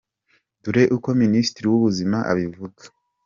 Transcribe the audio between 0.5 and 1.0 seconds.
Dore